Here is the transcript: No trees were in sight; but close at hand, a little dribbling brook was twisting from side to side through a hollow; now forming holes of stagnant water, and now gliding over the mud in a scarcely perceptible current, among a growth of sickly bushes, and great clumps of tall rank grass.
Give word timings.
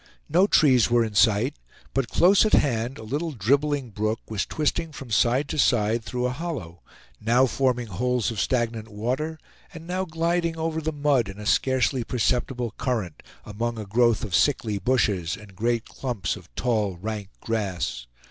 No 0.27 0.47
trees 0.47 0.89
were 0.89 1.05
in 1.05 1.13
sight; 1.13 1.53
but 1.93 2.09
close 2.09 2.43
at 2.43 2.53
hand, 2.53 2.97
a 2.97 3.03
little 3.03 3.33
dribbling 3.33 3.91
brook 3.91 4.19
was 4.31 4.47
twisting 4.47 4.91
from 4.91 5.11
side 5.11 5.47
to 5.49 5.59
side 5.59 6.03
through 6.03 6.25
a 6.25 6.31
hollow; 6.31 6.81
now 7.23 7.45
forming 7.45 7.85
holes 7.85 8.31
of 8.31 8.39
stagnant 8.41 8.87
water, 8.87 9.37
and 9.71 9.85
now 9.85 10.05
gliding 10.05 10.57
over 10.57 10.81
the 10.81 10.91
mud 10.91 11.29
in 11.29 11.37
a 11.37 11.45
scarcely 11.45 12.03
perceptible 12.03 12.73
current, 12.79 13.21
among 13.45 13.77
a 13.77 13.85
growth 13.85 14.23
of 14.23 14.33
sickly 14.33 14.79
bushes, 14.79 15.37
and 15.37 15.55
great 15.55 15.85
clumps 15.85 16.35
of 16.35 16.49
tall 16.55 16.97
rank 16.97 17.29
grass. 17.39 18.07